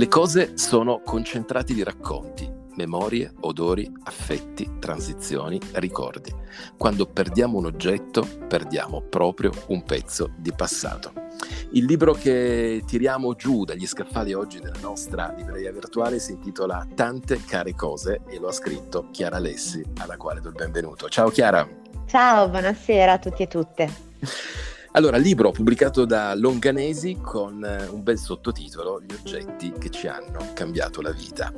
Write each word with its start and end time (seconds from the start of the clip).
Le 0.00 0.08
cose 0.08 0.56
sono 0.56 1.02
concentrati 1.04 1.74
di 1.74 1.82
racconti, 1.82 2.50
memorie, 2.76 3.34
odori, 3.40 3.86
affetti, 4.04 4.78
transizioni, 4.78 5.60
ricordi. 5.72 6.34
Quando 6.78 7.04
perdiamo 7.04 7.58
un 7.58 7.66
oggetto, 7.66 8.26
perdiamo 8.48 9.02
proprio 9.02 9.52
un 9.66 9.82
pezzo 9.82 10.32
di 10.38 10.54
passato. 10.54 11.12
Il 11.72 11.84
libro 11.84 12.14
che 12.14 12.82
tiriamo 12.86 13.34
giù 13.34 13.64
dagli 13.64 13.86
scaffali 13.86 14.32
oggi 14.32 14.58
della 14.58 14.80
nostra 14.80 15.34
libreria 15.36 15.70
virtuale 15.70 16.18
si 16.18 16.32
intitola 16.32 16.88
Tante 16.94 17.44
care 17.44 17.74
cose 17.74 18.22
e 18.26 18.38
lo 18.38 18.48
ha 18.48 18.52
scritto 18.52 19.08
Chiara 19.10 19.38
Lessi, 19.38 19.84
alla 19.98 20.16
quale 20.16 20.40
do 20.40 20.48
il 20.48 20.54
benvenuto. 20.54 21.10
Ciao 21.10 21.28
Chiara. 21.28 21.68
Ciao, 22.06 22.48
buonasera 22.48 23.12
a 23.12 23.18
tutti 23.18 23.42
e 23.42 23.46
tutte. 23.48 23.92
Allora, 24.92 25.18
libro 25.18 25.52
pubblicato 25.52 26.04
da 26.04 26.34
Longanesi 26.34 27.18
con 27.22 27.64
eh, 27.64 27.86
un 27.86 28.02
bel 28.02 28.18
sottotitolo, 28.18 29.00
Gli 29.00 29.12
oggetti 29.12 29.72
che 29.78 29.88
ci 29.88 30.08
hanno 30.08 30.50
cambiato 30.52 31.00
la 31.00 31.12
vita. 31.12 31.52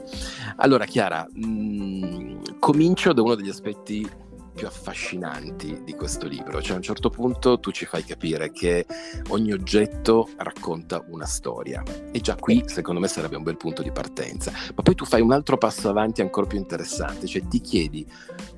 Allora, 0.56 0.84
Chiara, 0.84 1.26
mh, 1.32 1.46
mm, 1.46 2.40
comincio 2.58 3.14
da 3.14 3.22
uno 3.22 3.34
degli 3.34 3.48
aspetti 3.48 4.06
più 4.54 4.66
affascinanti 4.66 5.82
di 5.84 5.94
questo 5.94 6.26
libro. 6.26 6.60
Cioè 6.60 6.74
a 6.74 6.76
un 6.76 6.82
certo 6.82 7.10
punto 7.10 7.58
tu 7.58 7.70
ci 7.70 7.86
fai 7.86 8.04
capire 8.04 8.50
che 8.50 8.86
ogni 9.28 9.52
oggetto 9.52 10.28
racconta 10.36 11.04
una 11.08 11.26
storia 11.26 11.82
e 12.10 12.20
già 12.20 12.36
qui 12.36 12.62
secondo 12.66 13.00
me 13.00 13.08
sarebbe 13.08 13.36
un 13.36 13.42
bel 13.42 13.56
punto 13.56 13.82
di 13.82 13.90
partenza. 13.90 14.52
Ma 14.74 14.82
poi 14.82 14.94
tu 14.94 15.04
fai 15.04 15.20
un 15.20 15.32
altro 15.32 15.56
passo 15.56 15.88
avanti 15.88 16.20
ancora 16.20 16.46
più 16.46 16.58
interessante, 16.58 17.26
cioè 17.26 17.46
ti 17.46 17.60
chiedi 17.60 18.06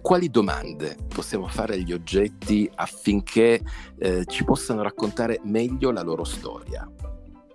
quali 0.01 0.30
domande 0.30 0.97
possiamo 1.09 1.47
fare 1.49 1.75
agli 1.75 1.93
oggetti 1.93 2.71
affinché 2.74 3.61
eh, 3.99 4.24
ci 4.27 4.45
possano 4.45 4.83
raccontare 4.83 5.41
meglio 5.45 5.91
la 5.91 6.02
loro 6.02 6.24
storia. 6.24 6.88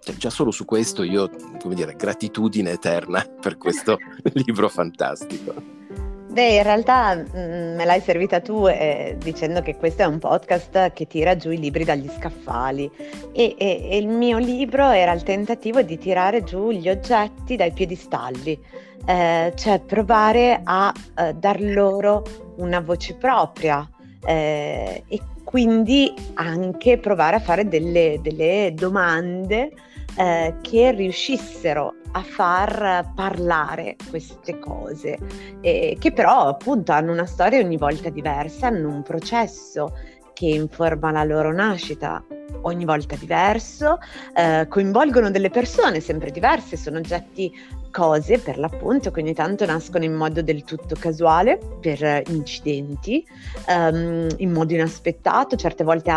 Cioè, 0.01 0.15
già 0.15 0.29
solo 0.29 0.49
su 0.49 0.65
questo 0.65 1.03
io, 1.03 1.29
come 1.59 1.75
dire, 1.75 1.95
gratitudine 1.95 2.71
eterna 2.71 3.23
per 3.39 3.57
questo 3.57 3.97
libro 4.33 4.69
fantastico. 4.69 5.78
Beh, 6.31 6.57
in 6.57 6.63
realtà 6.63 7.15
mh, 7.15 7.27
mm, 7.35 7.75
me 7.75 7.85
l'hai 7.85 8.01
servita 8.01 8.39
tu 8.39 8.67
eh, 8.67 9.15
dicendo 9.17 9.61
che 9.63 9.75
questo 9.75 10.03
è 10.03 10.05
un 10.05 10.19
podcast 10.19 10.93
che 10.93 11.07
tira 11.07 11.35
giù 11.35 11.49
i 11.49 11.57
libri 11.57 11.83
dagli 11.83 12.07
scaffali. 12.07 12.89
E, 13.33 13.55
e, 13.57 13.87
e, 13.89 13.97
il 13.97 14.07
mio 14.07 14.37
libro 14.37 14.91
era 14.91 15.11
il 15.11 15.23
tentativo 15.23 15.81
di 15.81 15.97
tirare 15.97 16.43
giù 16.43 16.69
gli 16.69 16.87
oggetti 16.87 17.55
dai 17.55 17.71
piedistalli, 17.71 18.59
eh, 19.07 19.53
cioè 19.55 19.79
provare 19.79 20.61
a 20.63 20.93
eh, 21.17 21.33
dar 21.33 21.59
loro 21.61 22.23
una 22.57 22.79
voce 22.79 23.15
propria 23.15 23.89
eh, 24.23 25.03
e 25.07 25.21
quindi 25.43 26.13
anche 26.35 26.99
provare 26.99 27.37
a 27.37 27.39
fare 27.39 27.67
delle, 27.67 28.19
delle 28.21 28.71
domande 28.75 29.71
eh, 30.19 30.55
che 30.61 30.91
riuscissero 30.91 31.93
a 32.11 32.21
far 32.21 33.13
parlare 33.15 33.95
queste 34.09 34.59
cose, 34.59 35.17
eh, 35.61 35.95
che 35.97 36.11
però 36.11 36.47
appunto 36.47 36.91
hanno 36.91 37.13
una 37.13 37.25
storia 37.25 37.59
ogni 37.59 37.77
volta 37.77 38.09
diversa, 38.09 38.67
hanno 38.67 38.89
un 38.89 39.01
processo 39.01 39.95
che 40.33 40.47
informa 40.47 41.11
la 41.11 41.23
loro 41.23 41.53
nascita 41.53 42.21
ogni 42.63 42.83
volta 42.83 43.15
diverso, 43.15 43.99
eh, 44.35 44.67
coinvolgono 44.67 45.31
delle 45.31 45.49
persone 45.49 46.01
sempre 46.01 46.31
diverse, 46.31 46.75
sono 46.75 46.97
oggetti 46.97 47.53
cose 47.89 48.39
per 48.39 48.57
l'appunto 48.57 49.11
che 49.11 49.21
ogni 49.21 49.33
tanto 49.33 49.65
nascono 49.65 50.03
in 50.03 50.13
modo 50.13 50.41
del 50.41 50.63
tutto 50.65 50.95
casuale 50.99 51.59
per 51.79 52.23
incidenti, 52.27 53.25
um, 53.67 54.27
in 54.37 54.51
modo 54.51 54.73
inaspettato, 54.73 55.55
certe 55.55 55.83
volte 55.83 56.11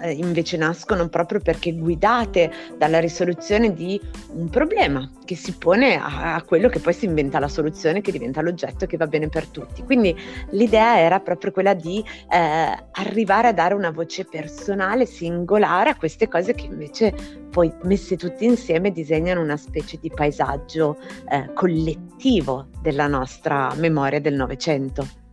eh, 0.00 0.12
invece 0.12 0.56
nascono 0.56 1.08
proprio 1.08 1.40
perché 1.40 1.72
guidate 1.72 2.50
dalla 2.76 3.00
risoluzione 3.00 3.72
di 3.72 4.00
un 4.32 4.48
problema 4.48 5.10
che 5.24 5.36
si 5.36 5.52
pone 5.52 5.96
a, 5.96 6.34
a, 6.34 6.42
quello 6.42 6.68
che 6.68 6.80
poi 6.80 6.92
si 6.92 7.06
inventa 7.06 7.38
la 7.38 7.48
soluzione 7.48 8.00
che 8.00 8.12
diventa 8.12 8.42
l'oggetto 8.42 8.86
che 8.86 8.96
va 8.96 9.06
bene 9.06 9.28
per 9.28 9.46
tutti. 9.48 9.82
Quindi 9.82 10.14
l'idea 10.50 10.98
era 10.98 11.20
proprio 11.20 11.52
quella 11.52 11.74
di 11.74 12.04
eh, 12.30 12.84
arrivare 12.92 13.48
a 13.48 13.52
dare 13.52 13.74
una 13.74 13.90
voce 13.90 14.24
personale, 14.24 15.06
singolare 15.06 15.90
a 15.90 15.96
queste 15.96 16.28
cose 16.28 16.54
che 16.54 16.66
invece 16.66 17.42
poi 17.50 17.72
messe 17.84 18.16
tutte 18.16 18.44
insieme 18.44 18.90
disegnano 18.90 19.40
una 19.40 19.56
specie 19.56 19.98
di 20.00 20.10
paesaggio 20.10 20.98
eh, 21.30 21.52
collettivo 21.54 22.66
della 22.80 23.06
nostra 23.06 23.72
memoria 23.76 24.20
del 24.20 24.34
Novecento. 24.34 25.23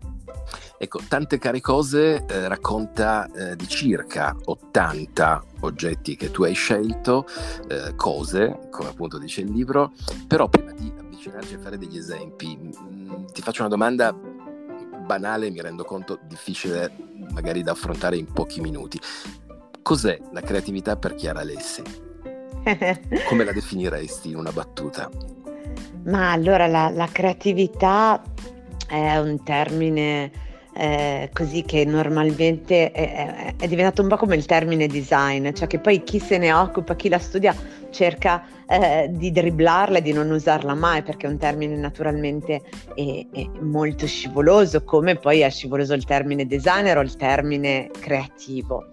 Ecco, 0.83 0.99
Tante 1.07 1.37
care 1.37 1.61
cose 1.61 2.25
eh, 2.25 2.47
racconta 2.47 3.29
eh, 3.31 3.55
di 3.55 3.67
circa 3.67 4.35
80 4.45 5.43
oggetti 5.59 6.15
che 6.15 6.31
tu 6.31 6.41
hai 6.41 6.55
scelto, 6.55 7.27
eh, 7.69 7.93
cose, 7.95 8.61
come 8.71 8.89
appunto 8.89 9.19
dice 9.19 9.41
il 9.41 9.51
libro, 9.51 9.91
però 10.25 10.49
prima 10.49 10.71
di 10.71 10.91
avvicinarci 10.97 11.53
a 11.53 11.59
fare 11.59 11.77
degli 11.77 11.97
esempi, 11.97 12.57
mh, 12.57 12.71
mm, 12.83 13.25
ti 13.31 13.43
faccio 13.43 13.61
una 13.61 13.69
domanda 13.69 14.11
banale, 14.11 15.51
mi 15.51 15.61
rendo 15.61 15.83
conto 15.83 16.17
difficile 16.23 16.91
magari 17.31 17.61
da 17.61 17.73
affrontare 17.73 18.17
in 18.17 18.25
pochi 18.33 18.59
minuti. 18.59 18.99
Cos'è 19.83 20.19
la 20.31 20.41
creatività 20.41 20.95
per 20.95 21.13
Chiara 21.13 21.41
Alessi? 21.41 21.83
Come 23.29 23.43
la 23.43 23.51
definiresti 23.51 24.29
in 24.29 24.37
una 24.37 24.51
battuta? 24.51 25.11
Ma 26.05 26.31
allora 26.31 26.65
la, 26.65 26.89
la 26.89 27.05
creatività 27.05 28.19
è 28.87 29.17
un 29.17 29.43
termine 29.43 30.49
eh, 30.73 31.29
così 31.33 31.63
che 31.63 31.83
normalmente 31.85 32.91
è, 32.91 33.55
è, 33.57 33.67
diventato 33.67 34.01
un 34.01 34.07
po' 34.07 34.17
come 34.17 34.35
il 34.35 34.45
termine 34.45 34.87
design, 34.87 35.51
cioè 35.51 35.67
che 35.67 35.79
poi 35.79 36.03
chi 36.03 36.19
se 36.19 36.37
ne 36.37 36.53
occupa, 36.53 36.95
chi 36.95 37.09
la 37.09 37.19
studia 37.19 37.53
cerca 37.89 38.43
eh, 38.67 39.09
di 39.11 39.31
dribblarla 39.31 39.97
e 39.97 40.01
di 40.01 40.13
non 40.13 40.31
usarla 40.31 40.73
mai 40.73 41.03
perché 41.03 41.27
è 41.27 41.29
un 41.29 41.37
termine 41.37 41.75
naturalmente 41.75 42.61
è, 42.95 43.25
è 43.31 43.49
molto 43.59 44.07
scivoloso, 44.07 44.83
come 44.83 45.15
poi 45.15 45.41
è 45.41 45.49
scivoloso 45.49 45.93
il 45.93 46.05
termine 46.05 46.47
designer 46.47 46.97
o 46.97 47.01
il 47.01 47.15
termine 47.15 47.89
creativo. 47.99 48.87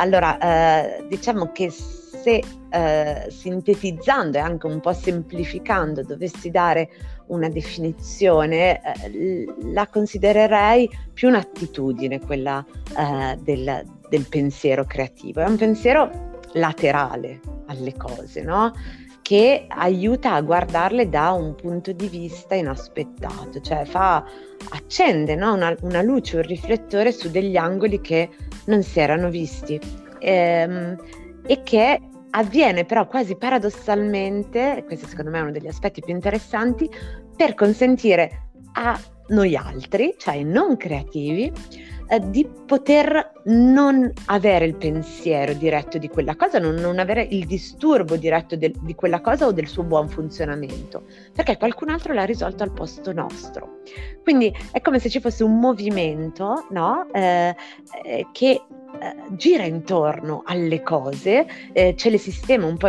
Allora, 0.00 0.38
eh, 0.38 1.04
diciamo 1.08 1.50
che 1.52 1.70
se 2.28 2.44
eh, 2.70 3.30
sintetizzando 3.30 4.36
e 4.36 4.40
anche 4.40 4.66
un 4.66 4.80
po' 4.80 4.92
semplificando 4.92 6.02
dovessi 6.02 6.50
dare 6.50 6.90
una 7.28 7.48
definizione, 7.48 8.80
eh, 8.82 9.46
la 9.72 9.86
considererei 9.86 10.90
più 11.14 11.28
un'attitudine, 11.28 12.20
quella 12.20 12.64
eh, 12.96 13.38
del, 13.40 13.82
del, 14.10 14.26
pensiero 14.28 14.84
creativo. 14.84 15.40
È 15.40 15.46
un 15.46 15.56
pensiero 15.56 16.10
laterale 16.52 17.40
alle 17.66 17.94
cose, 17.94 18.42
no? 18.42 18.72
che 19.22 19.66
aiuta 19.68 20.32
a 20.32 20.40
guardarle 20.40 21.10
da 21.10 21.32
un 21.32 21.54
punto 21.54 21.92
di 21.92 22.08
vista 22.08 22.54
inaspettato, 22.54 23.60
cioè 23.60 23.84
fa, 23.84 24.24
accende 24.70 25.34
no? 25.34 25.52
una, 25.52 25.74
una, 25.82 26.00
luce, 26.00 26.36
un 26.36 26.42
riflettore 26.42 27.12
su 27.12 27.30
degli 27.30 27.56
angoli 27.56 28.00
che 28.00 28.30
non 28.66 28.82
si 28.82 29.00
erano 29.00 29.28
visti 29.28 29.78
ehm, 30.18 30.96
e 31.46 31.62
che 31.62 32.00
avviene 32.30 32.84
però 32.84 33.06
quasi 33.06 33.36
paradossalmente, 33.36 34.84
questo 34.86 35.06
secondo 35.06 35.30
me 35.30 35.38
è 35.38 35.42
uno 35.42 35.52
degli 35.52 35.68
aspetti 35.68 36.00
più 36.00 36.12
interessanti, 36.12 36.88
per 37.36 37.54
consentire 37.54 38.50
a 38.74 38.98
noi 39.28 39.56
altri, 39.56 40.14
cioè 40.18 40.34
i 40.36 40.44
non 40.44 40.76
creativi, 40.76 41.52
eh, 42.10 42.20
di 42.30 42.48
poter 42.66 43.32
non 43.44 44.10
avere 44.26 44.64
il 44.64 44.76
pensiero 44.76 45.52
diretto 45.52 45.98
di 45.98 46.08
quella 46.08 46.36
cosa, 46.36 46.58
non, 46.58 46.74
non 46.74 46.98
avere 46.98 47.26
il 47.30 47.46
disturbo 47.46 48.16
diretto 48.16 48.56
del, 48.56 48.72
di 48.80 48.94
quella 48.94 49.20
cosa 49.20 49.46
o 49.46 49.52
del 49.52 49.66
suo 49.66 49.82
buon 49.82 50.08
funzionamento, 50.08 51.04
perché 51.34 51.56
qualcun 51.58 51.90
altro 51.90 52.14
l'ha 52.14 52.24
risolto 52.24 52.62
al 52.62 52.72
posto 52.72 53.12
nostro. 53.12 53.80
Quindi 54.22 54.54
è 54.72 54.80
come 54.80 54.98
se 54.98 55.10
ci 55.10 55.20
fosse 55.20 55.44
un 55.44 55.58
movimento 55.58 56.66
no? 56.70 57.06
eh, 57.12 57.54
eh, 58.04 58.26
che 58.32 58.62
eh, 59.00 59.14
gira 59.36 59.64
intorno 59.64 60.42
alle 60.46 60.82
cose, 60.82 61.46
eh, 61.72 61.94
ce 61.96 62.10
le 62.10 62.18
sistema 62.18 62.66
un 62.66 62.76
po' 62.76 62.88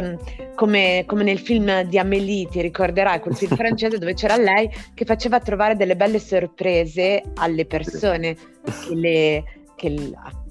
come, 0.56 1.04
come, 1.06 1.24
nel 1.24 1.40
film 1.40 1.84
di 1.84 2.00
Amélie, 2.00 2.48
ti 2.48 2.62
ricorderai, 2.62 3.20
quel 3.20 3.36
film 3.36 3.56
francese 3.58 3.98
dove 3.98 4.14
c'era 4.14 4.38
lei 4.38 4.70
che 4.94 5.06
faceva 5.06 5.40
trovare 5.40 5.76
delle 5.76 5.96
belle 5.96 6.20
sorprese 6.20 7.22
alle 7.36 7.66
persone 7.66 8.36
che 8.64 8.96
le, 8.96 9.44
che, 9.76 9.90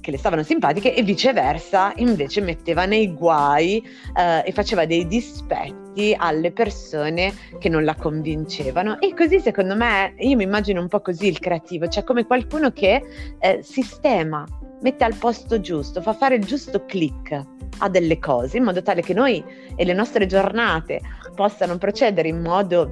che 0.08 0.12
le 0.12 0.18
stavano 0.18 0.42
simpatiche 0.42 0.94
e 0.94 1.02
viceversa 1.02 1.92
invece 1.96 2.40
metteva 2.40 2.86
nei 2.86 3.12
guai 3.12 3.86
eh, 4.16 4.42
e 4.42 4.52
faceva 4.52 4.86
dei 4.86 5.06
dispetti 5.06 6.14
alle 6.16 6.50
persone 6.50 7.34
che 7.58 7.68
non 7.68 7.84
la 7.84 7.94
convincevano. 7.94 8.98
E 9.00 9.12
così 9.12 9.38
secondo 9.38 9.76
me 9.76 10.14
io 10.16 10.36
mi 10.36 10.44
immagino 10.44 10.80
un 10.80 10.88
po' 10.88 11.02
così 11.02 11.26
il 11.26 11.38
creativo, 11.38 11.88
cioè 11.88 12.04
come 12.04 12.24
qualcuno 12.24 12.72
che 12.72 13.02
eh, 13.38 13.60
sistema 13.62 14.46
mette 14.80 15.04
al 15.04 15.14
posto 15.16 15.60
giusto, 15.60 16.00
fa 16.00 16.14
fare 16.14 16.36
il 16.36 16.44
giusto 16.44 16.86
click 16.86 17.42
a 17.80 17.88
delle 17.90 18.18
cose 18.18 18.56
in 18.56 18.64
modo 18.64 18.80
tale 18.80 19.02
che 19.02 19.12
noi 19.12 19.44
e 19.76 19.84
le 19.84 19.92
nostre 19.92 20.24
giornate 20.24 21.02
possano 21.34 21.76
procedere 21.76 22.28
in 22.28 22.40
modo 22.40 22.90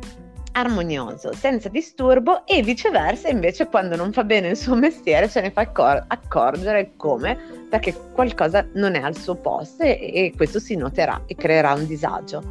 armonioso, 0.56 1.32
senza 1.34 1.68
disturbo 1.68 2.46
e 2.46 2.62
viceversa 2.62 3.28
invece 3.28 3.66
quando 3.66 3.94
non 3.94 4.12
fa 4.12 4.24
bene 4.24 4.48
il 4.48 4.56
suo 4.56 4.74
mestiere 4.74 5.28
ce 5.28 5.42
ne 5.42 5.50
fa 5.50 5.62
accor- 5.62 6.04
accorgere 6.06 6.92
come 6.96 7.38
perché 7.68 7.94
qualcosa 8.12 8.66
non 8.72 8.94
è 8.94 9.00
al 9.00 9.16
suo 9.16 9.34
posto 9.34 9.82
e, 9.82 9.98
e 10.12 10.32
questo 10.34 10.58
si 10.58 10.74
noterà 10.74 11.22
e 11.26 11.34
creerà 11.34 11.74
un 11.74 11.86
disagio. 11.86 12.42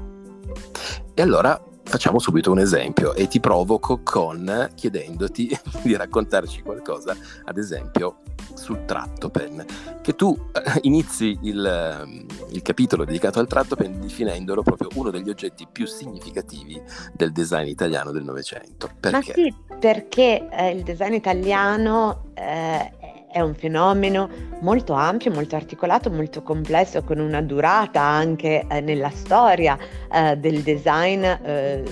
E 1.13 1.21
allora 1.21 1.59
facciamo 1.83 2.19
subito 2.19 2.51
un 2.51 2.59
esempio 2.59 3.13
e 3.15 3.27
ti 3.27 3.39
provoco 3.39 4.01
con 4.03 4.69
chiedendoti 4.75 5.57
di 5.81 5.95
raccontarci 5.95 6.61
qualcosa, 6.61 7.15
ad 7.43 7.57
esempio 7.57 8.17
sul 8.55 8.85
tratto 8.85 9.29
pen, 9.29 9.63
che 10.01 10.15
tu 10.15 10.37
eh, 10.51 10.79
inizi 10.81 11.37
il, 11.43 12.25
il, 12.51 12.61
capitolo 12.61 13.05
dedicato 13.05 13.39
al 13.39 13.47
tratto 13.47 13.75
pen 13.75 13.99
definendolo 14.01 14.63
proprio 14.63 14.89
uno 14.95 15.11
degli 15.11 15.29
oggetti 15.29 15.67
più 15.71 15.85
significativi 15.85 16.81
del 17.13 17.31
design 17.31 17.67
italiano 17.67 18.11
del 18.11 18.23
Novecento. 18.23 18.89
Ma 19.11 19.21
sì, 19.21 19.53
perché 19.79 20.47
eh, 20.49 20.69
il 20.71 20.83
design 20.83 21.13
italiano 21.13 22.31
eh, 22.33 22.91
è 23.35 23.41
un 23.41 23.53
fenomeno 23.53 24.29
molto 24.61 24.93
ampio, 24.93 25.29
molto 25.29 25.57
articolato, 25.57 26.09
molto 26.09 26.41
complesso, 26.41 27.03
con 27.03 27.19
una 27.19 27.41
durata 27.41 27.99
anche 27.99 28.65
eh, 28.65 28.79
nella 28.79 29.09
storia 29.09 29.77
eh, 30.09 30.37
del 30.37 30.61
design 30.61 31.23
eh, 31.23 31.83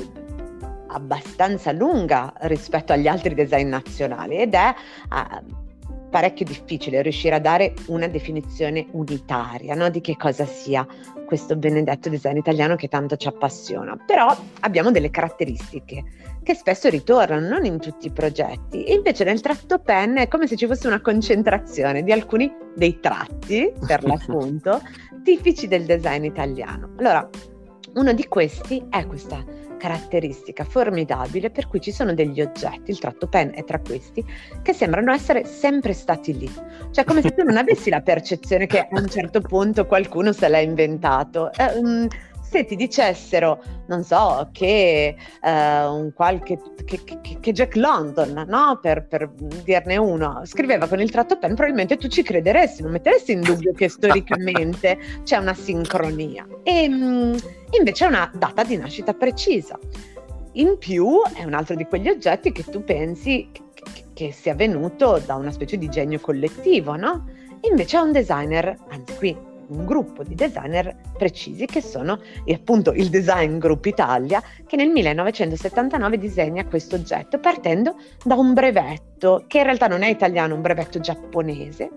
abbastanza 0.87 1.71
lunga 1.71 2.33
rispetto 2.41 2.93
agli 2.93 3.07
altri 3.07 3.33
design 3.33 3.67
nazionali 3.67 4.37
ed 4.37 4.53
è 4.53 4.73
eh, 5.11 5.61
parecchio 6.13 6.45
difficile 6.45 7.01
riuscire 7.01 7.33
a 7.33 7.39
dare 7.39 7.73
una 7.87 8.07
definizione 8.07 8.85
unitaria 8.91 9.73
no? 9.73 9.89
di 9.89 9.99
che 9.99 10.15
cosa 10.15 10.45
sia 10.45 10.85
questo 11.25 11.55
benedetto 11.55 12.07
design 12.07 12.37
italiano 12.37 12.75
che 12.75 12.87
tanto 12.87 13.15
ci 13.15 13.27
appassiona. 13.27 13.97
Però 14.05 14.31
abbiamo 14.59 14.91
delle 14.91 15.09
caratteristiche 15.09 16.03
che 16.43 16.53
spesso 16.53 16.87
ritornano, 16.89 17.47
non 17.47 17.65
in 17.65 17.79
tutti 17.79 18.05
i 18.05 18.11
progetti. 18.11 18.83
E 18.83 18.93
invece 18.93 19.23
nel 19.23 19.41
tratto 19.41 19.79
pen 19.79 20.17
è 20.17 20.27
come 20.27 20.45
se 20.45 20.55
ci 20.55 20.67
fosse 20.67 20.85
una 20.85 21.01
concentrazione 21.01 22.03
di 22.03 22.11
alcuni 22.11 22.53
dei 22.75 22.99
tratti, 22.99 23.73
per 23.87 24.03
l'appunto, 24.05 24.81
tipici 25.23 25.67
del 25.67 25.85
design 25.85 26.25
italiano. 26.25 26.93
Allora, 26.97 27.27
uno 27.95 28.13
di 28.13 28.27
questi 28.27 28.85
è 28.91 29.07
questa 29.07 29.43
caratteristica 29.83 30.63
formidabile 30.63 31.49
per 31.49 31.67
cui 31.67 31.81
ci 31.81 31.91
sono 31.91 32.13
degli 32.13 32.39
oggetti, 32.39 32.89
il 32.89 32.99
tratto 32.99 33.27
pen 33.27 33.51
è 33.53 33.65
tra 33.65 33.79
questi, 33.79 34.23
che 34.61 34.71
sembrano 34.71 35.11
essere 35.11 35.43
sempre 35.43 35.91
stati 35.91 36.37
lì. 36.37 36.49
Cioè 36.89 37.03
come 37.03 37.21
se 37.21 37.31
tu 37.31 37.43
non 37.43 37.57
avessi 37.57 37.89
la 37.89 37.99
percezione 37.99 38.65
che 38.65 38.79
a 38.79 38.87
un 38.91 39.09
certo 39.09 39.41
punto 39.41 39.85
qualcuno 39.85 40.31
se 40.31 40.47
l'ha 40.47 40.59
inventato. 40.59 41.51
Eh, 41.51 42.07
se 42.53 42.65
ti 42.65 42.75
dicessero, 42.75 43.63
non 43.87 44.03
so, 44.03 44.49
che 44.51 45.15
eh, 45.41 45.85
un 45.85 46.13
qualche 46.13 46.59
che, 46.85 47.03
che, 47.03 47.39
che, 47.39 47.51
Jack 47.51 47.75
London, 47.75 48.45
no? 48.47 48.77
per, 48.79 49.07
per, 49.07 49.31
dirne 49.63 49.97
uno, 49.97 50.41
scriveva 50.45 50.87
con 50.87 51.01
il 51.01 51.09
tratto 51.09 51.39
pen, 51.39 51.55
probabilmente 51.55 51.97
tu 51.97 52.07
ci 52.07 52.21
crederesti, 52.21 52.83
non 52.83 52.91
metteresti 52.91 53.31
in 53.31 53.41
dubbio 53.41 53.73
che 53.73 53.89
storicamente 53.89 54.99
c'è 55.23 55.37
una 55.37 55.55
sincronia. 55.55 56.45
E 56.61 56.87
mh, 56.87 57.37
invece 57.71 58.05
è 58.05 58.07
una 58.09 58.31
data 58.35 58.63
di 58.63 58.77
nascita 58.77 59.15
precisa. 59.15 59.79
In 60.53 60.77
più 60.77 61.21
è 61.33 61.43
un 61.43 61.55
altro 61.55 61.73
di 61.73 61.85
quegli 61.85 62.09
oggetti 62.09 62.51
che 62.51 62.63
tu 62.65 62.83
pensi 62.83 63.49
che, 63.51 63.63
che 64.13 64.31
sia 64.31 64.53
venuto 64.53 65.19
da 65.25 65.33
una 65.33 65.51
specie 65.51 65.79
di 65.79 65.89
genio 65.89 66.19
collettivo, 66.19 66.95
no? 66.95 67.25
Invece 67.61 67.97
è 67.97 68.01
un 68.01 68.11
designer, 68.11 68.77
anzi 68.89 69.15
qui 69.15 69.51
un 69.67 69.85
gruppo 69.85 70.23
di 70.23 70.35
designer 70.35 70.95
precisi 71.17 71.65
che 71.65 71.81
sono 71.81 72.19
appunto 72.53 72.91
il 72.91 73.09
Design 73.09 73.57
Group 73.57 73.85
Italia 73.85 74.41
che 74.65 74.75
nel 74.75 74.89
1979 74.89 76.17
disegna 76.17 76.65
questo 76.65 76.95
oggetto 76.95 77.39
partendo 77.39 77.95
da 78.23 78.35
un 78.35 78.53
brevetto 78.53 79.45
che 79.47 79.59
in 79.59 79.63
realtà 79.63 79.87
non 79.87 80.03
è 80.03 80.09
italiano, 80.09 80.55
un 80.55 80.61
brevetto 80.61 80.99
giapponese 80.99 81.89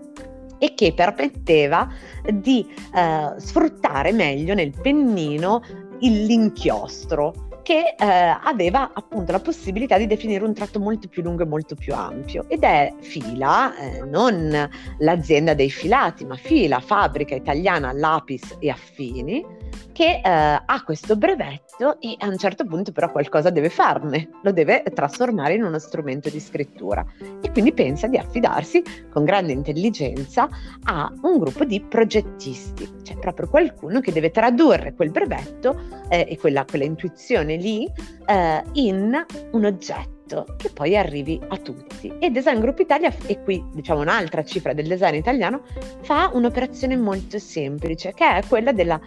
e 0.59 0.73
che 0.73 0.93
permetteva 0.93 1.87
di 2.33 2.65
eh, 2.93 3.33
sfruttare 3.37 4.11
meglio 4.11 4.53
nel 4.53 4.73
pennino 4.81 5.61
l'inchiostro 5.99 7.46
che 7.67 7.95
eh, 7.99 8.05
aveva 8.05 8.91
appunto 8.93 9.33
la 9.33 9.41
possibilità 9.41 9.97
di 9.97 10.07
definire 10.07 10.41
un 10.41 10.53
tratto 10.53 10.79
molto 10.79 11.09
più 11.09 11.21
lungo 11.21 11.43
e 11.43 11.47
molto 11.47 11.75
più 11.75 11.93
ampio 11.93 12.45
ed 12.47 12.63
è 12.63 12.93
Fila, 13.01 13.75
eh, 13.75 14.05
non 14.05 14.69
l'azienda 14.99 15.53
dei 15.53 15.69
filati, 15.69 16.23
ma 16.23 16.37
Fila, 16.37 16.79
fabbrica 16.79 17.35
italiana 17.35 17.91
Lapis 17.91 18.55
e 18.59 18.69
Affini, 18.69 19.45
che 19.91 20.21
eh, 20.23 20.29
ha 20.29 20.83
questo 20.83 21.15
brevetto 21.15 21.99
e 21.99 22.15
a 22.19 22.27
un 22.27 22.37
certo 22.37 22.65
punto 22.65 22.91
però 22.91 23.11
qualcosa 23.11 23.49
deve 23.49 23.69
farne, 23.69 24.29
lo 24.43 24.51
deve 24.51 24.83
trasformare 24.93 25.55
in 25.55 25.63
uno 25.63 25.79
strumento 25.79 26.29
di 26.29 26.39
scrittura. 26.39 27.05
E 27.41 27.51
quindi 27.51 27.73
pensa 27.73 28.07
di 28.07 28.17
affidarsi 28.17 28.83
con 29.09 29.23
grande 29.23 29.53
intelligenza 29.53 30.47
a 30.83 31.11
un 31.21 31.39
gruppo 31.39 31.65
di 31.65 31.81
progettisti, 31.81 32.87
cioè 33.03 33.17
proprio 33.17 33.49
qualcuno 33.49 33.99
che 33.99 34.11
deve 34.11 34.31
tradurre 34.31 34.93
quel 34.93 35.11
brevetto 35.11 35.79
eh, 36.09 36.25
e 36.29 36.37
quella, 36.37 36.65
quella, 36.65 36.85
intuizione 36.85 37.55
lì 37.55 37.89
eh, 38.25 38.63
in 38.73 39.25
un 39.51 39.65
oggetto 39.65 40.16
che 40.57 40.69
poi 40.73 40.97
arrivi 40.97 41.39
a 41.47 41.57
tutti. 41.57 42.13
E 42.19 42.29
Design 42.29 42.59
Group 42.59 42.79
Italia, 42.79 43.13
e 43.25 43.41
qui 43.41 43.63
diciamo 43.73 44.01
un'altra 44.01 44.43
cifra 44.43 44.73
del 44.73 44.87
design 44.87 45.15
italiano, 45.15 45.63
fa 46.01 46.29
un'operazione 46.33 46.95
molto 46.95 47.39
semplice, 47.39 48.13
che 48.13 48.37
è 48.37 48.41
quella 48.47 48.71
della 48.71 48.99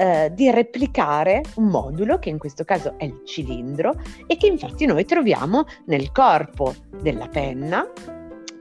eh, 0.00 0.30
di 0.32 0.48
replicare 0.50 1.42
un 1.56 1.66
modulo 1.66 2.18
che 2.18 2.28
in 2.28 2.38
questo 2.38 2.64
caso 2.64 2.94
è 2.98 3.04
il 3.04 3.22
cilindro 3.24 4.00
e 4.28 4.36
che 4.36 4.46
infatti 4.46 4.86
noi 4.86 5.04
troviamo 5.04 5.64
nel 5.86 6.12
corpo 6.12 6.72
della 7.00 7.26
penna 7.26 7.84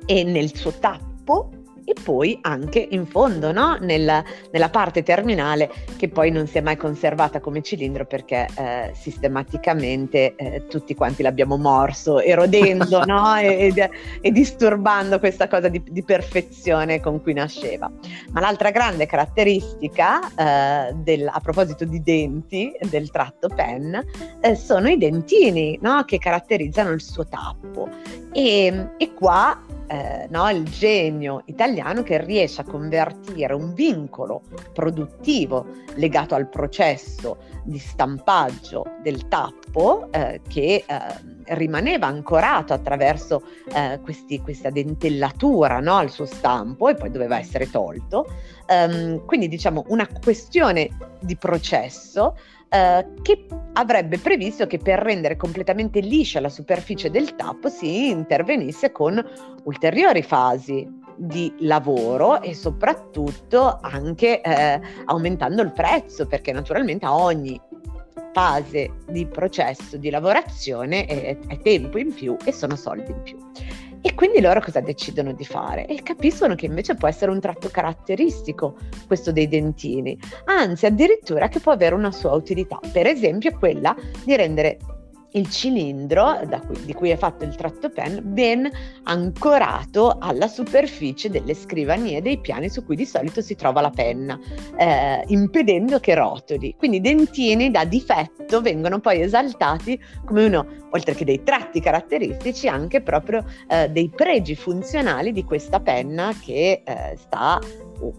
e 0.07 0.23
nel 0.23 0.55
suo 0.55 0.71
tappo 0.71 1.51
e 1.89 1.93
poi 2.03 2.37
anche 2.41 2.85
in 2.91 3.05
fondo, 3.05 3.53
no? 3.53 3.77
Nel, 3.79 4.21
nella 4.51 4.69
parte 4.69 5.03
terminale 5.03 5.71
che 5.95 6.09
poi 6.09 6.31
non 6.31 6.45
si 6.45 6.57
è 6.57 6.61
mai 6.61 6.75
conservata 6.75 7.39
come 7.39 7.61
cilindro 7.61 8.05
perché 8.05 8.45
eh, 8.57 8.91
sistematicamente 8.93 10.35
eh, 10.35 10.65
tutti 10.67 10.93
quanti 10.95 11.23
l'abbiamo 11.23 11.55
morso, 11.55 12.19
erodendo 12.19 13.05
no? 13.05 13.33
e, 13.39 13.71
e, 13.73 13.89
e, 14.19 14.31
disturbando 14.31 15.17
questa 15.17 15.47
cosa 15.47 15.69
di, 15.69 15.81
di, 15.89 16.03
perfezione 16.03 16.99
con 16.99 17.21
cui 17.21 17.31
nasceva. 17.31 17.89
Ma 18.31 18.41
l'altra 18.41 18.69
grande 18.71 19.05
caratteristica 19.05 20.19
eh, 20.35 20.93
del, 20.93 21.25
a 21.31 21.39
proposito 21.39 21.85
di 21.85 22.03
denti 22.03 22.69
del 22.89 23.09
tratto 23.11 23.47
pen 23.47 23.97
eh, 24.41 24.55
sono 24.55 24.89
i 24.89 24.97
dentini 24.97 25.79
no? 25.81 26.03
che 26.03 26.17
caratterizzano 26.17 26.89
il 26.89 27.01
suo 27.01 27.25
tappo 27.25 27.87
e, 28.33 28.89
e 28.97 29.13
qua 29.13 29.57
eh, 29.87 30.27
no, 30.29 30.49
il 30.49 30.63
genio 30.69 31.41
italiano 31.45 32.03
che 32.03 32.23
riesce 32.23 32.61
a 32.61 32.63
convertire 32.65 33.53
un 33.53 33.73
vincolo 33.73 34.41
produttivo 34.73 35.65
legato 35.95 36.35
al 36.35 36.49
processo 36.49 37.37
di 37.63 37.79
stampaggio 37.79 38.85
del 39.01 39.27
tappo 39.27 40.11
eh, 40.11 40.41
che 40.47 40.83
eh, 40.85 41.55
rimaneva 41.55 42.07
ancorato 42.07 42.73
attraverso 42.73 43.43
eh, 43.73 43.99
questi, 44.03 44.41
questa 44.41 44.69
dentellatura 44.69 45.79
no, 45.79 45.95
al 45.95 46.09
suo 46.09 46.25
stampo 46.25 46.89
e 46.89 46.95
poi 46.95 47.09
doveva 47.09 47.37
essere 47.37 47.69
tolto. 47.69 48.25
Um, 48.69 49.23
quindi 49.25 49.47
diciamo 49.47 49.85
una 49.87 50.05
questione 50.21 50.89
di 51.21 51.37
processo 51.37 52.35
eh, 52.69 53.07
che 53.21 53.45
avrebbe 53.73 54.17
previsto 54.17 54.67
che 54.67 54.77
per 54.77 54.99
rendere 54.99 55.35
completamente 55.37 55.99
liscia 55.99 56.39
la 56.39 56.49
superficie 56.49 57.09
del 57.09 57.35
tappo 57.35 57.69
si 57.69 58.09
intervenisse 58.09 58.91
con 58.91 59.23
ulteriori 59.63 60.21
fasi 60.21 60.87
di 61.15 61.53
lavoro 61.59 62.41
e 62.41 62.53
soprattutto 62.53 63.79
anche 63.81 64.41
eh, 64.41 64.81
aumentando 65.05 65.61
il 65.61 65.71
prezzo 65.71 66.27
perché 66.27 66.51
naturalmente 66.51 67.05
a 67.05 67.15
ogni 67.15 67.59
fase 68.33 68.91
di 69.07 69.25
processo 69.25 69.97
di 69.97 70.09
lavorazione 70.09 71.05
è, 71.05 71.37
è 71.47 71.57
tempo 71.59 71.97
in 71.97 72.13
più 72.13 72.37
e 72.43 72.51
sono 72.51 72.75
soldi 72.75 73.11
in 73.11 73.21
più. 73.23 73.37
E 74.07 74.13
quindi 74.13 74.39
loro 74.39 74.61
cosa 74.61 74.79
decidono 74.79 75.33
di 75.33 75.43
fare? 75.43 75.85
E 75.85 76.01
capiscono 76.01 76.55
che 76.55 76.65
invece 76.65 76.95
può 76.95 77.09
essere 77.09 77.29
un 77.29 77.41
tratto 77.41 77.67
caratteristico 77.67 78.77
questo 79.05 79.33
dei 79.33 79.49
dentini, 79.49 80.17
anzi 80.45 80.85
addirittura 80.85 81.49
che 81.49 81.59
può 81.59 81.73
avere 81.73 81.93
una 81.93 82.13
sua 82.13 82.31
utilità, 82.31 82.79
per 82.93 83.05
esempio 83.05 83.57
quella 83.59 83.93
di 84.23 84.33
rendere 84.37 84.77
il 85.37 85.49
cilindro 85.49 86.39
cui, 86.65 86.85
di 86.85 86.93
cui 86.93 87.09
è 87.09 87.17
fatto 87.17 87.43
il 87.43 87.55
tratto 87.55 87.89
pen 87.89 88.21
ben 88.23 88.69
ancorato 89.03 90.17
alla 90.19 90.47
superficie 90.47 91.29
delle 91.29 91.53
scrivanie 91.53 92.21
dei 92.21 92.39
piani 92.39 92.69
su 92.69 92.83
cui 92.85 92.95
di 92.95 93.05
solito 93.05 93.41
si 93.41 93.55
trova 93.55 93.81
la 93.81 93.89
penna, 93.89 94.39
eh, 94.77 95.23
impedendo 95.27 95.99
che 95.99 96.15
rotoli. 96.15 96.75
Quindi 96.77 96.97
i 96.97 97.01
dentini 97.01 97.71
da 97.71 97.85
difetto 97.85 98.61
vengono 98.61 98.99
poi 98.99 99.21
esaltati 99.21 99.99
come 100.25 100.45
uno, 100.45 100.65
oltre 100.91 101.13
che 101.13 101.25
dei 101.25 101.43
tratti 101.43 101.79
caratteristici, 101.79 102.67
anche 102.67 103.01
proprio 103.01 103.45
eh, 103.67 103.89
dei 103.89 104.09
pregi 104.09 104.55
funzionali 104.55 105.31
di 105.31 105.43
questa 105.43 105.79
penna 105.79 106.33
che 106.43 106.83
eh, 106.83 107.15
sta 107.17 107.59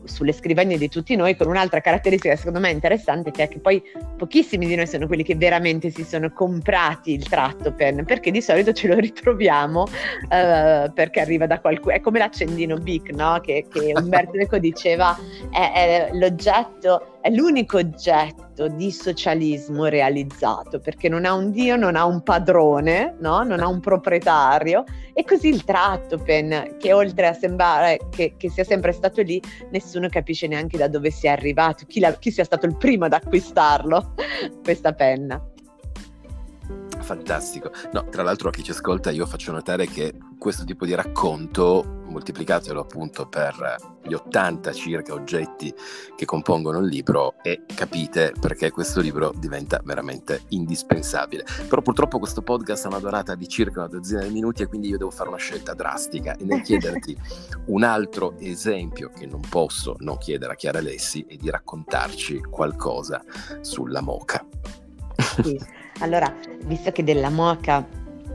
sulle 0.04 0.32
scrivanie 0.32 0.78
di 0.78 0.88
tutti 0.88 1.14
noi, 1.16 1.37
con 1.37 1.47
un'altra 1.47 1.80
caratteristica 1.80 2.37
secondo 2.37 2.61
me 2.61 2.70
interessante, 2.70 3.30
che 3.30 3.44
è 3.44 3.49
che 3.49 3.58
poi 3.58 3.82
pochissimi 4.16 4.66
di 4.66 4.75
noi 4.75 4.87
sono 4.87 5.06
quelli 5.06 5.23
che 5.23 5.35
veramente 5.35 5.90
si 5.90 6.04
sono 6.04 6.30
comprati 6.32 7.12
il 7.12 7.28
tratto 7.28 7.73
pen, 7.73 8.04
perché 8.04 8.30
di 8.30 8.42
solito 8.42 8.73
ce 8.73 8.88
lo 8.88 8.97
ritroviamo 8.99 9.82
uh, 9.82 10.92
perché 10.92 11.20
arriva 11.20 11.47
da 11.47 11.61
qualcuno, 11.61 11.94
è 11.94 12.00
come 12.00 12.18
l'accendino 12.18 12.76
Bic, 12.76 13.11
no? 13.11 13.40
che, 13.40 13.66
che 13.70 13.92
Umberto 13.94 14.37
Eco 14.37 14.58
diceva, 14.58 15.16
è, 15.50 15.73
è 15.73 16.11
l'oggetto, 16.12 17.17
è 17.20 17.30
l'unico 17.30 17.78
oggetto 17.78 18.68
di 18.68 18.90
socialismo 18.90 19.87
realizzato, 19.87 20.78
perché 20.78 21.08
non 21.08 21.25
ha 21.25 21.34
un 21.34 21.50
dio, 21.50 21.76
non 21.76 21.96
ha 21.96 22.04
un 22.04 22.22
padrone, 22.22 23.16
no? 23.20 23.42
non 23.42 23.60
ha 23.60 23.68
un 23.68 23.80
proprietario, 23.80 24.84
e 25.12 25.25
così 25.25 25.48
il 25.48 25.64
Trattopen, 25.64 26.76
che 26.78 26.92
oltre 26.92 27.26
a 27.26 27.32
sembrare 27.32 27.98
che, 28.10 28.34
che 28.37 28.50
sia 28.50 28.64
sempre 28.64 28.92
stato 28.92 29.22
lì, 29.22 29.40
nessuno 29.70 30.08
capisce 30.08 30.46
neanche 30.46 30.78
da 30.78 30.88
dove 30.88 31.10
sia 31.10 31.32
arrivato, 31.32 31.84
chi, 31.87 32.00
la, 32.00 32.12
chi 32.12 32.30
sia 32.30 32.44
stato 32.44 32.66
il 32.66 32.76
primo 32.76 33.06
ad 33.06 33.12
acquistarlo, 33.12 34.14
questa 34.62 34.92
penna. 34.92 35.42
Fantastico. 37.08 37.70
No, 37.94 38.04
tra 38.10 38.22
l'altro 38.22 38.50
a 38.50 38.52
chi 38.52 38.62
ci 38.62 38.72
ascolta 38.72 39.10
io 39.10 39.24
faccio 39.24 39.50
notare 39.50 39.86
che 39.86 40.12
questo 40.38 40.64
tipo 40.64 40.84
di 40.84 40.94
racconto, 40.94 42.02
moltiplicatelo 42.04 42.82
appunto 42.82 43.26
per 43.26 43.76
gli 44.02 44.12
80 44.12 44.72
circa 44.74 45.14
oggetti 45.14 45.72
che 46.14 46.26
compongono 46.26 46.80
il 46.80 46.86
libro 46.86 47.36
e 47.42 47.62
capite 47.74 48.34
perché 48.38 48.70
questo 48.70 49.00
libro 49.00 49.32
diventa 49.34 49.80
veramente 49.82 50.42
indispensabile. 50.48 51.46
Però 51.66 51.80
purtroppo 51.80 52.18
questo 52.18 52.42
podcast 52.42 52.84
ha 52.84 52.88
una 52.88 52.98
durata 52.98 53.34
di 53.34 53.48
circa 53.48 53.78
una 53.78 53.88
dozzina 53.88 54.20
di 54.20 54.30
minuti 54.30 54.60
e 54.60 54.66
quindi 54.66 54.88
io 54.88 54.98
devo 54.98 55.10
fare 55.10 55.30
una 55.30 55.38
scelta 55.38 55.72
drastica 55.72 56.36
e 56.36 56.44
nel 56.44 56.60
chiederti 56.60 57.16
un 57.68 57.84
altro 57.84 58.34
esempio 58.38 59.10
che 59.16 59.24
non 59.24 59.40
posso 59.48 59.96
non 60.00 60.18
chiedere 60.18 60.52
a 60.52 60.56
Chiara 60.56 60.80
Lessi 60.80 61.24
è 61.26 61.36
di 61.36 61.48
raccontarci 61.48 62.42
qualcosa 62.50 63.24
sulla 63.62 64.02
moca. 64.02 64.44
Sì. 65.42 65.58
Allora, 66.00 66.32
visto 66.64 66.92
che 66.92 67.04
della 67.04 67.30
moca 67.30 67.86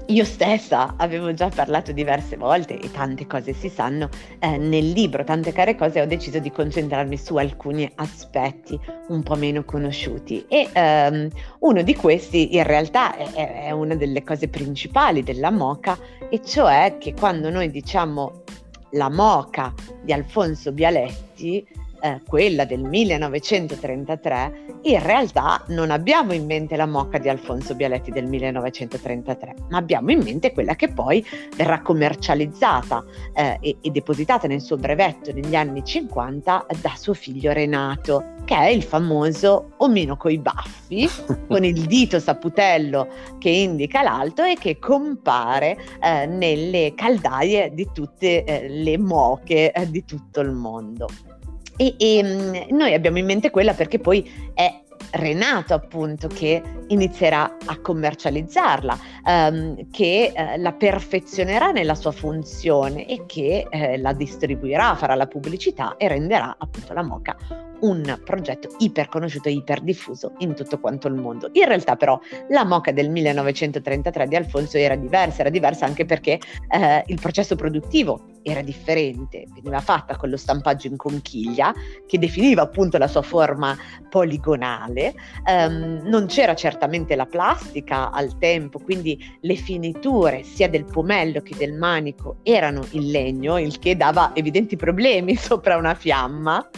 io 0.08 0.26
stessa 0.26 0.96
avevo 0.98 1.34
già 1.34 1.50
parlato 1.50 1.94
diverse 1.94 2.36
volte 2.36 2.78
e 2.78 2.92
tante 2.92 3.26
cose 3.26 3.54
si 3.54 3.70
sanno, 3.70 4.10
eh, 4.40 4.58
nel 4.58 4.92
libro 4.92 5.24
Tante 5.24 5.54
care 5.54 5.76
cose 5.76 6.02
ho 6.02 6.06
deciso 6.06 6.40
di 6.40 6.52
concentrarmi 6.52 7.18
su 7.18 7.36
alcuni 7.38 7.90
aspetti 7.96 8.78
un 9.08 9.24
po' 9.24 9.36
meno 9.36 9.64
conosciuti 9.64 10.46
e 10.50 10.70
ehm, 10.74 11.30
uno 11.60 11.82
di 11.84 11.96
questi 11.96 12.56
in 12.56 12.64
realtà 12.64 13.16
è, 13.16 13.66
è 13.68 13.72
una 13.72 13.96
delle 13.96 14.24
cose 14.24 14.50
principali 14.50 15.24
della 15.24 15.52
moca 15.52 15.98
e 16.30 16.42
cioè 16.44 16.98
che 17.00 17.14
quando 17.14 17.50
noi 17.50 17.72
diciamo 17.72 18.44
la 18.92 19.10
moca 19.10 19.74
di 20.02 20.12
Alfonso 20.12 20.72
Bialetti, 20.72 21.66
eh, 22.04 22.20
quella 22.28 22.66
del 22.66 22.84
1933, 22.84 24.66
in 24.82 25.02
realtà 25.02 25.64
non 25.68 25.90
abbiamo 25.90 26.34
in 26.34 26.46
mente 26.46 26.76
la 26.76 26.86
mocca 26.86 27.18
di 27.18 27.30
Alfonso 27.30 27.76
Bialetti 27.76 28.12
del 28.12 28.26
1933, 28.26 29.56
ma 29.70 29.78
abbiamo 29.78 30.12
in 30.12 30.20
mente 30.22 30.52
quella 30.52 30.76
che 30.76 30.90
poi 30.90 31.26
verrà 31.56 31.82
commercializzata 31.82 33.06
eh, 33.34 33.58
e, 33.62 33.78
e 33.80 33.90
depositata 33.90 34.48
nel 34.48 34.60
suo 34.60 34.76
brevetto 34.76 35.32
negli 35.32 35.56
anni 35.56 35.82
50 35.82 36.66
da 36.82 36.92
suo 36.98 37.14
figlio 37.14 37.54
Renato, 37.54 38.32
che 38.44 38.56
è 38.56 38.68
il 38.68 38.84
famoso 38.84 39.72
omino 39.78 40.18
coi 40.18 40.40
baffi, 40.40 41.08
con 41.48 41.64
il 41.64 41.86
dito 41.86 42.20
saputello 42.20 43.08
che 43.40 43.50
indica 43.50 44.04
l'alto 44.04 44.44
e 44.44 44.58
che 44.60 44.78
compare 44.78 45.78
eh, 46.02 46.26
nelle 46.26 46.92
caldaie 46.96 47.74
di 47.74 47.88
tutte 47.94 48.44
eh, 48.44 48.68
le 48.68 48.98
moche 48.98 49.72
eh, 49.72 49.90
di 49.90 50.04
tutto 50.04 50.42
il 50.42 50.52
mondo. 50.52 51.08
E, 51.76 51.96
e 51.98 52.24
mm, 52.24 52.76
noi 52.76 52.94
abbiamo 52.94 53.18
in 53.18 53.26
mente 53.26 53.50
quella 53.50 53.74
perché 53.74 54.00
poi 54.00 54.52
è 54.54 54.82
Renato 55.12 55.74
appunto 55.74 56.28
che 56.28 56.62
inizierà 56.88 57.58
a 57.66 57.80
commercializzarla, 57.80 59.00
ehm, 59.26 59.90
che 59.92 60.32
eh, 60.36 60.58
la 60.58 60.74
perfezionerà 60.74 61.72
nella 61.72 61.96
sua 61.96 62.12
funzione 62.12 63.08
e 63.08 63.26
che 63.26 63.68
eh, 63.70 63.98
la 63.98 64.14
distribuirà, 64.14 64.96
farà 64.96 65.16
la 65.16 65.28
pubblicità 65.28 65.96
e 65.98 66.08
renderà 66.08 66.56
appunto 66.58 66.94
la 66.94 67.04
moca 67.04 67.36
un 67.84 68.20
progetto 68.24 68.70
iper 68.80 69.08
conosciuto 69.08 69.50
e 69.50 69.54
iper 69.54 69.82
diffuso 69.82 70.34
in 70.40 70.56
tutto 70.56 70.80
quanto 70.80 71.08
il 71.08 71.16
mondo. 71.16 71.50
In 71.54 71.66
realtà 71.66 71.96
però 71.96 72.20
la 72.50 72.64
moca 72.64 72.92
del 72.92 73.10
1933 73.10 74.28
di 74.28 74.36
Alfonso 74.36 74.78
era 74.78 74.96
diversa, 74.96 75.42
era 75.42 75.50
diversa 75.50 75.86
anche 75.86 76.06
perché 76.06 76.40
eh, 76.70 77.04
il 77.08 77.20
processo 77.20 77.56
produttivo 77.56 78.32
era 78.42 78.62
differente, 78.62 79.46
veniva 79.54 79.80
fatta 79.80 80.18
con 80.18 80.30
lo 80.30 80.38
stampaggio 80.38 80.88
in 80.88 80.98
conchiglia 80.98 81.74
che 82.06 82.20
definiva 82.20 82.62
appunto 82.62 82.98
la 82.98 83.08
sua 83.08 83.22
forma 83.22 83.76
poligonale, 84.10 85.14
um, 85.46 86.02
non 86.04 86.26
c'era 86.28 86.54
certamente 86.54 87.16
la 87.16 87.26
plastica 87.26 88.12
al 88.12 88.38
tempo, 88.38 88.80
quindi 88.80 89.13
le 89.42 89.56
finiture 89.56 90.44
sia 90.44 90.70
del 90.70 90.86
pomello 90.86 91.42
che 91.42 91.56
del 91.56 91.74
manico 91.74 92.38
erano 92.44 92.86
in 92.92 93.12
legno, 93.12 93.58
il 93.58 93.80
che 93.80 93.96
dava 93.96 94.32
evidenti 94.34 94.76
problemi 94.76 95.36
sopra 95.38 95.78
una 95.78 95.96
fiamma. 95.96 96.70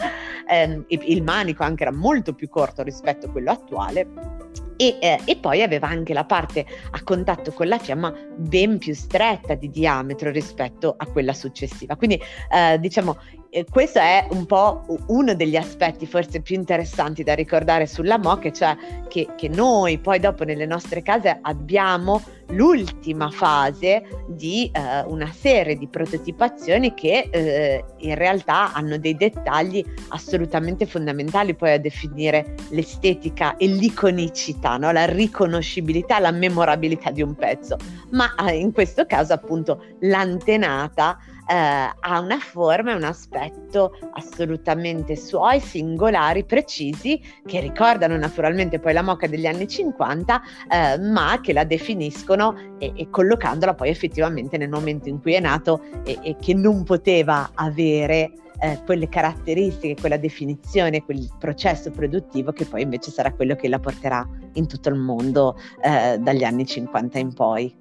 Ehm, 0.48 0.84
il 0.88 1.22
manico 1.22 1.64
anche 1.64 1.82
era 1.82 1.92
molto 1.92 2.32
più 2.32 2.48
corto 2.48 2.82
rispetto 2.82 3.26
a 3.26 3.30
quello 3.30 3.50
attuale 3.50 4.35
e, 4.76 4.98
eh, 5.00 5.20
e, 5.24 5.36
poi 5.36 5.62
aveva 5.62 5.88
anche 5.88 6.12
la 6.12 6.24
parte 6.24 6.66
a 6.90 7.02
contatto 7.02 7.52
con 7.52 7.68
la 7.68 7.78
fiamma 7.78 8.12
ben 8.36 8.78
più 8.78 8.94
stretta 8.94 9.54
di 9.54 9.70
diametro 9.70 10.30
rispetto 10.30 10.94
a 10.96 11.06
quella 11.06 11.32
successiva. 11.32 11.96
Quindi 11.96 12.20
eh, 12.50 12.78
diciamo 12.78 13.16
eh, 13.50 13.64
questo 13.70 14.00
è 14.00 14.26
un 14.30 14.44
po' 14.44 14.84
uno 15.06 15.34
degli 15.34 15.56
aspetti 15.56 16.06
forse 16.06 16.40
più 16.40 16.56
interessanti 16.56 17.22
da 17.22 17.34
ricordare 17.34 17.86
sulla 17.86 18.18
MOC, 18.18 18.50
cioè 18.50 18.76
che, 19.08 19.28
che 19.34 19.48
noi 19.48 19.98
poi 19.98 20.18
dopo 20.18 20.44
nelle 20.44 20.66
nostre 20.66 21.00
case 21.00 21.38
abbiamo 21.40 22.22
l'ultima 22.56 23.30
fase 23.30 24.02
di 24.26 24.70
eh, 24.72 25.02
una 25.06 25.30
serie 25.30 25.76
di 25.76 25.86
prototipazioni 25.86 26.94
che 26.94 27.28
eh, 27.30 27.84
in 27.98 28.14
realtà 28.14 28.72
hanno 28.72 28.98
dei 28.98 29.14
dettagli 29.14 29.84
assolutamente 30.08 30.86
fondamentali 30.86 31.54
poi 31.54 31.72
a 31.72 31.78
definire 31.78 32.54
l'estetica 32.70 33.56
e 33.56 33.66
l'iconicità, 33.66 34.78
no? 34.78 34.90
la 34.90 35.04
riconoscibilità, 35.04 36.18
la 36.18 36.32
memorabilità 36.32 37.10
di 37.10 37.22
un 37.22 37.34
pezzo, 37.34 37.76
ma 38.10 38.34
eh, 38.46 38.56
in 38.56 38.72
questo 38.72 39.06
caso 39.06 39.34
appunto 39.34 39.84
l'antenata 40.00 41.18
eh, 41.46 41.54
ha 41.54 42.20
una 42.20 42.38
forma 42.38 42.92
e 42.92 42.94
un 42.94 43.04
aspetto 43.04 43.92
assolutamente 44.12 45.16
suoi, 45.16 45.60
singolari, 45.60 46.44
precisi, 46.44 47.20
che 47.44 47.60
ricordano 47.60 48.16
naturalmente 48.16 48.78
poi 48.78 48.92
la 48.92 49.02
moca 49.02 49.26
degli 49.26 49.46
anni 49.46 49.68
50, 49.68 50.42
eh, 50.68 50.98
ma 50.98 51.38
che 51.40 51.52
la 51.52 51.64
definiscono 51.64 52.74
e, 52.78 52.92
e, 52.94 53.10
collocandola 53.10 53.74
poi 53.74 53.88
effettivamente 53.88 54.56
nel 54.56 54.68
momento 54.68 55.08
in 55.08 55.20
cui 55.20 55.34
è 55.34 55.40
nato 55.40 55.82
e, 56.04 56.18
e 56.22 56.36
che 56.40 56.54
non 56.54 56.84
poteva 56.84 57.50
avere 57.54 58.32
eh, 58.58 58.80
quelle 58.84 59.08
caratteristiche, 59.08 60.00
quella 60.00 60.16
definizione, 60.16 61.04
quel 61.04 61.28
processo 61.38 61.90
produttivo 61.90 62.52
che 62.52 62.64
poi 62.64 62.82
invece 62.82 63.10
sarà 63.10 63.32
quello 63.32 63.54
che 63.54 63.68
la 63.68 63.78
porterà 63.78 64.26
in 64.54 64.66
tutto 64.66 64.88
il 64.88 64.96
mondo 64.96 65.56
eh, 65.82 66.18
dagli 66.18 66.44
anni 66.44 66.66
50 66.66 67.18
in 67.18 67.32
poi. 67.34 67.76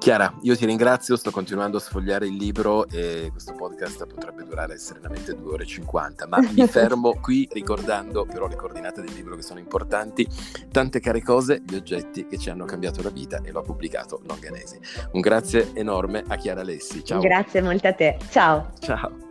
Chiara, 0.00 0.32
io 0.40 0.56
ti 0.56 0.64
ringrazio, 0.64 1.14
sto 1.14 1.30
continuando 1.30 1.76
a 1.76 1.80
sfogliare 1.80 2.26
il 2.26 2.34
libro 2.34 2.88
e 2.88 3.28
questo 3.30 3.52
podcast 3.52 4.06
potrebbe 4.06 4.44
durare 4.44 4.78
serenamente 4.78 5.34
2 5.34 5.52
ore 5.52 5.64
e 5.64 5.66
50, 5.66 6.26
ma 6.26 6.38
mi 6.38 6.64
fermo 6.66 7.20
qui 7.20 7.46
ricordando 7.52 8.24
però 8.24 8.46
le 8.46 8.56
coordinate 8.56 9.02
del 9.02 9.12
libro 9.12 9.36
che 9.36 9.42
sono 9.42 9.58
importanti, 9.58 10.26
tante 10.72 11.00
care 11.00 11.20
cose, 11.20 11.62
gli 11.66 11.74
oggetti 11.74 12.26
che 12.26 12.38
ci 12.38 12.48
hanno 12.48 12.64
cambiato 12.64 13.02
la 13.02 13.10
vita 13.10 13.42
e 13.44 13.52
l'ho 13.52 13.60
pubblicato 13.60 14.22
Longanesi. 14.26 14.80
Un 15.12 15.20
grazie 15.20 15.72
enorme 15.74 16.24
a 16.26 16.36
Chiara 16.36 16.62
Lessi, 16.62 17.04
ciao. 17.04 17.20
Grazie 17.20 17.60
molto 17.60 17.86
a 17.88 17.92
te, 17.92 18.16
ciao. 18.30 18.70
Ciao. 18.78 19.29